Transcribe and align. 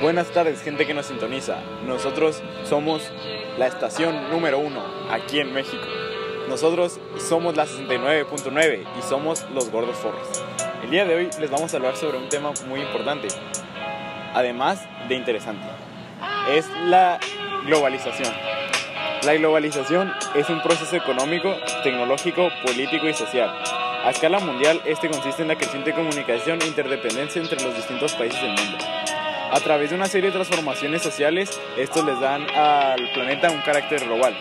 Buenas 0.00 0.28
tardes, 0.28 0.62
gente 0.62 0.86
que 0.86 0.92
nos 0.92 1.06
sintoniza. 1.06 1.56
Nosotros 1.86 2.42
somos 2.64 3.02
la 3.58 3.66
estación 3.66 4.30
número 4.30 4.58
uno 4.58 4.84
aquí 5.10 5.40
en 5.40 5.54
México. 5.54 5.84
Nosotros 6.48 7.00
somos 7.18 7.56
la 7.56 7.66
69.9 7.66 8.84
y 8.98 9.02
somos 9.02 9.46
los 9.54 9.70
gordos 9.70 9.96
forros. 9.96 10.28
El 10.84 10.90
día 10.90 11.06
de 11.06 11.14
hoy 11.14 11.30
les 11.40 11.50
vamos 11.50 11.72
a 11.72 11.78
hablar 11.78 11.96
sobre 11.96 12.18
un 12.18 12.28
tema 12.28 12.52
muy 12.68 12.80
importante, 12.80 13.28
además 14.34 14.86
de 15.08 15.14
interesante. 15.14 15.66
Es 16.50 16.68
la 16.84 17.18
globalización. 17.64 18.32
La 19.24 19.34
globalización 19.34 20.12
es 20.34 20.48
un 20.50 20.62
proceso 20.62 20.94
económico, 20.94 21.56
tecnológico, 21.82 22.48
político 22.64 23.08
y 23.08 23.14
social. 23.14 23.50
A 24.04 24.10
escala 24.10 24.38
mundial, 24.38 24.80
este 24.84 25.08
consiste 25.08 25.42
en 25.42 25.48
la 25.48 25.56
creciente 25.56 25.92
comunicación 25.92 26.60
e 26.62 26.66
interdependencia 26.66 27.42
entre 27.42 27.60
los 27.64 27.74
distintos 27.74 28.12
países 28.12 28.40
del 28.40 28.50
mundo. 28.50 28.78
A 29.50 29.60
través 29.60 29.90
de 29.90 29.96
una 29.96 30.06
serie 30.06 30.30
de 30.30 30.34
transformaciones 30.34 31.02
sociales, 31.02 31.60
estos 31.76 32.04
les 32.04 32.18
dan 32.20 32.42
al 32.54 33.10
planeta 33.14 33.50
un 33.50 33.60
carácter 33.60 34.04
global. 34.04 34.36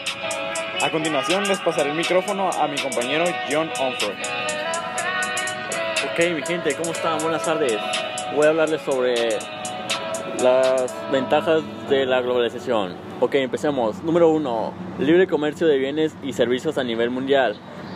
A 0.81 0.89
continuación, 0.89 1.47
les 1.47 1.59
pasaré 1.59 1.91
el 1.91 1.95
micrófono 1.95 2.49
a 2.49 2.67
mi 2.67 2.77
compañero 2.77 3.25
John 3.49 3.69
Onford. 3.79 4.15
Ok, 6.11 6.19
mi 6.35 6.41
gente, 6.43 6.75
¿cómo 6.75 6.91
están? 6.91 7.19
Buenas 7.19 7.45
tardes. 7.45 7.77
Voy 8.35 8.47
a 8.47 8.49
hablarles 8.49 8.81
sobre 8.81 9.29
las 10.41 11.11
ventajas 11.11 11.61
de 11.89 12.05
la 12.05 12.21
globalización. 12.21 12.95
Ok, 13.19 13.35
empecemos. 13.35 14.03
Número 14.03 14.29
uno, 14.29 14.73
libre 14.99 15.27
comercio 15.27 15.67
de 15.67 15.77
bienes 15.77 16.15
y 16.23 16.33
servicios 16.33 16.77
a 16.77 16.83
nivel 16.83 17.11
mundial. 17.11 17.55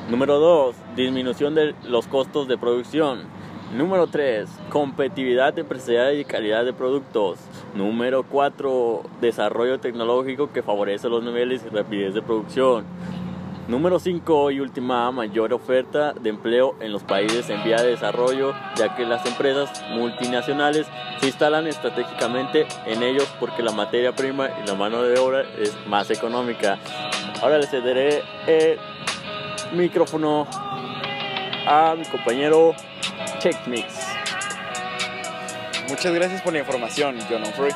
Número 0.09 0.39
2. 0.39 0.75
Disminución 0.95 1.55
de 1.55 1.75
los 1.83 2.07
costos 2.07 2.47
de 2.47 2.57
producción. 2.57 3.38
Número 3.73 4.07
3. 4.07 4.49
Competitividad 4.71 5.57
empresarial 5.59 6.17
y 6.17 6.25
calidad 6.25 6.65
de 6.65 6.73
productos. 6.73 7.37
Número 7.75 8.23
4. 8.23 9.03
Desarrollo 9.21 9.79
tecnológico 9.79 10.51
que 10.51 10.63
favorece 10.63 11.07
los 11.07 11.23
niveles 11.23 11.61
y 11.63 11.69
rapidez 11.69 12.15
de 12.15 12.23
producción. 12.23 12.85
Número 13.67 13.99
5 13.99 14.49
y 14.49 14.59
última, 14.59 15.11
mayor 15.11 15.53
oferta 15.53 16.13
de 16.13 16.31
empleo 16.31 16.75
en 16.79 16.91
los 16.91 17.03
países 17.03 17.51
en 17.51 17.63
vía 17.63 17.77
de 17.77 17.89
desarrollo, 17.89 18.55
ya 18.75 18.95
que 18.95 19.05
las 19.05 19.23
empresas 19.27 19.83
multinacionales 19.91 20.87
se 21.19 21.27
instalan 21.27 21.67
estratégicamente 21.67 22.65
en 22.87 23.03
ellos 23.03 23.31
porque 23.39 23.61
la 23.61 23.71
materia 23.71 24.15
prima 24.15 24.49
y 24.63 24.67
la 24.67 24.73
mano 24.73 25.03
de 25.03 25.19
obra 25.19 25.43
es 25.59 25.77
más 25.85 26.09
económica. 26.09 26.79
Ahora 27.43 27.59
les 27.59 27.69
cederé 27.69 28.23
el 28.47 28.79
micrófono 29.73 30.47
a 31.67 31.93
mi 31.95 32.05
compañero 32.05 32.73
Checkmix. 33.39 33.85
Muchas 35.87 36.13
gracias 36.13 36.41
por 36.41 36.53
la 36.53 36.59
información, 36.59 37.17
John 37.29 37.43
Onfroy. 37.43 37.71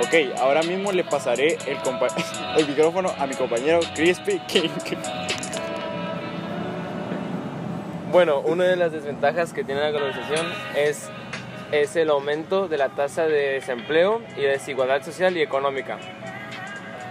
Ok, 0.00 0.38
ahora 0.38 0.62
mismo 0.62 0.92
le 0.92 1.02
pasaré 1.02 1.58
el, 1.66 1.76
el 2.56 2.68
micrófono 2.68 3.12
a 3.18 3.26
mi 3.26 3.34
compañero 3.34 3.80
Crispy 3.94 4.38
King. 4.46 4.68
Bueno, 8.12 8.40
una 8.40 8.64
de 8.64 8.76
las 8.76 8.92
desventajas 8.92 9.52
que 9.52 9.64
tiene 9.64 9.80
la 9.80 9.90
globalización 9.90 10.46
es, 10.76 11.10
es 11.72 11.96
el 11.96 12.10
aumento 12.10 12.68
de 12.68 12.78
la 12.78 12.90
tasa 12.90 13.26
de 13.26 13.54
desempleo 13.54 14.22
y 14.36 14.42
de 14.42 14.48
desigualdad 14.48 15.02
social 15.02 15.36
y 15.36 15.42
económica. 15.42 15.98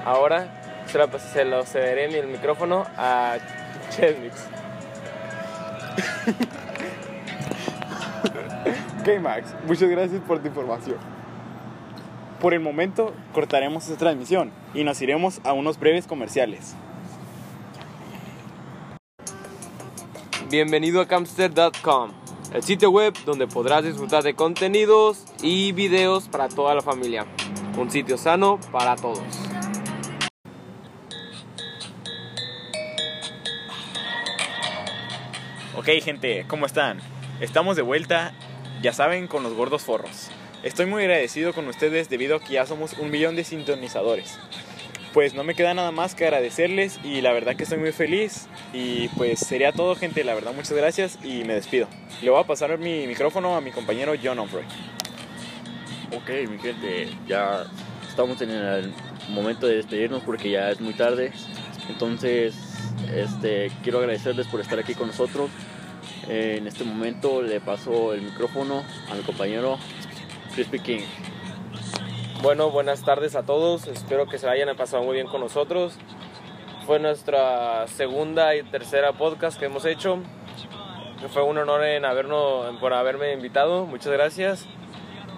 Ahora 0.05 0.47
se 0.85 0.97
lo, 0.97 1.19
se 1.19 1.45
lo 1.45 1.65
cederé 1.65 2.05
el 2.05 2.27
micrófono 2.27 2.85
a 2.95 3.37
Chesmix. 3.89 4.47
ok, 9.07 9.21
Max, 9.21 9.55
muchas 9.65 9.89
gracias 9.89 10.21
por 10.21 10.39
tu 10.41 10.47
información. 10.47 10.97
Por 12.41 12.53
el 12.53 12.59
momento 12.59 13.13
cortaremos 13.33 13.85
esta 13.85 13.97
transmisión 13.97 14.51
y 14.73 14.83
nos 14.83 15.01
iremos 15.01 15.39
a 15.43 15.53
unos 15.53 15.79
breves 15.79 16.05
comerciales. 16.07 16.75
Bienvenido 20.49 21.01
a 21.01 21.07
Campster.com, 21.07 22.11
el 22.53 22.63
sitio 22.63 22.91
web 22.91 23.13
donde 23.25 23.47
podrás 23.47 23.83
disfrutar 23.83 24.23
de 24.23 24.33
contenidos 24.33 25.25
y 25.41 25.71
videos 25.71 26.27
para 26.27 26.49
toda 26.49 26.75
la 26.75 26.81
familia. 26.81 27.25
Un 27.77 27.89
sitio 27.89 28.17
sano 28.17 28.59
para 28.71 28.95
todos. 28.95 29.23
Ok 35.77 35.85
gente, 36.01 36.45
¿cómo 36.47 36.65
están? 36.65 36.99
Estamos 37.39 37.75
de 37.75 37.83
vuelta, 37.83 38.33
ya 38.81 38.93
saben, 38.93 39.27
con 39.27 39.43
los 39.43 39.53
gordos 39.53 39.83
forros. 39.83 40.29
Estoy 40.63 40.85
muy 40.85 41.03
agradecido 41.03 41.53
con 41.53 41.67
ustedes 41.67 42.09
debido 42.09 42.37
a 42.37 42.39
que 42.39 42.53
ya 42.53 42.65
somos 42.65 42.93
un 42.93 43.11
millón 43.11 43.35
de 43.35 43.43
sintonizadores 43.43 44.39
pues 45.17 45.33
no 45.33 45.43
me 45.43 45.55
queda 45.55 45.73
nada 45.73 45.91
más 45.91 46.13
que 46.13 46.25
agradecerles 46.25 46.99
y 47.03 47.21
la 47.21 47.33
verdad 47.33 47.55
que 47.55 47.63
estoy 47.63 47.79
muy 47.79 47.91
feliz 47.91 48.47
y 48.71 49.07
pues 49.09 49.39
sería 49.39 49.71
todo 49.71 49.95
gente, 49.95 50.23
la 50.23 50.35
verdad 50.35 50.53
muchas 50.53 50.73
gracias 50.73 51.17
y 51.23 51.43
me 51.43 51.55
despido. 51.55 51.87
Le 52.21 52.29
voy 52.29 52.39
a 52.39 52.45
pasar 52.45 52.77
mi 52.77 53.07
micrófono 53.07 53.55
a 53.55 53.61
mi 53.61 53.71
compañero 53.71 54.13
John 54.21 54.37
Onfroy. 54.37 54.63
Ok, 56.15 56.29
mi 56.47 56.59
gente, 56.59 57.09
ya 57.27 57.65
estamos 58.07 58.39
en 58.41 58.51
el 58.51 58.93
momento 59.29 59.65
de 59.65 59.77
despedirnos 59.77 60.21
porque 60.21 60.51
ya 60.51 60.69
es 60.69 60.79
muy 60.81 60.93
tarde. 60.93 61.31
Entonces, 61.89 62.53
este, 63.11 63.71
quiero 63.81 63.97
agradecerles 63.97 64.45
por 64.45 64.61
estar 64.61 64.77
aquí 64.77 64.93
con 64.93 65.07
nosotros. 65.07 65.49
En 66.27 66.67
este 66.67 66.83
momento 66.83 67.41
le 67.41 67.59
paso 67.61 68.13
el 68.13 68.21
micrófono 68.21 68.83
a 69.09 69.15
mi 69.15 69.21
compañero 69.21 69.77
Crispy 70.53 70.79
King. 70.79 71.01
Bueno, 72.41 72.69
buenas 72.69 73.03
tardes 73.03 73.35
a 73.35 73.43
todos. 73.43 73.87
Espero 73.87 74.27
que 74.27 74.37
se 74.37 74.47
hayan 74.47 74.75
pasado 74.75 75.03
muy 75.03 75.15
bien 75.15 75.27
con 75.27 75.41
nosotros. 75.41 75.97
Fue 76.85 76.99
nuestra 76.99 77.87
segunda 77.87 78.55
y 78.55 78.63
tercera 78.63 79.13
podcast 79.13 79.59
que 79.59 79.65
hemos 79.65 79.85
hecho. 79.85 80.19
Fue 81.33 81.43
un 81.43 81.57
honor 81.57 81.83
en 81.83 82.05
habernos, 82.05 82.77
por 82.79 82.93
haberme 82.93 83.33
invitado. 83.33 83.85
Muchas 83.85 84.13
gracias. 84.13 84.65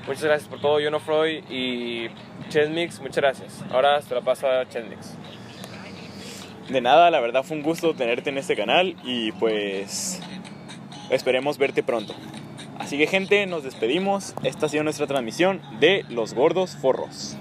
Muchas 0.08 0.24
gracias 0.24 0.50
por 0.50 0.60
todo, 0.60 0.80
Jono 0.84 1.00
Freud 1.00 1.44
y 1.50 2.10
Chesmix. 2.50 3.00
Muchas 3.00 3.18
gracias. 3.18 3.64
Ahora 3.72 4.02
se 4.02 4.14
la 4.14 4.22
paso 4.22 4.48
a 4.48 4.68
Chesmix. 4.68 5.16
De 6.68 6.82
nada, 6.82 7.10
la 7.10 7.20
verdad 7.20 7.44
fue 7.44 7.58
un 7.58 7.64
gusto 7.64 7.96
tenerte 7.96 8.30
en 8.30 8.38
este 8.38 8.56
canal 8.56 8.96
y 9.04 9.32
pues 9.34 10.22
esperemos 11.10 11.58
verte 11.58 11.84
pronto. 11.84 12.14
Así 12.78 12.98
que 12.98 13.08
gente, 13.08 13.46
nos 13.46 13.64
despedimos. 13.64 14.34
Esta 14.44 14.66
ha 14.66 14.70
sido 14.70 14.84
nuestra 14.84 15.08
transmisión 15.08 15.62
de 15.80 16.06
Los 16.10 16.34
Gordos 16.34 16.78
Forros. 16.78 17.38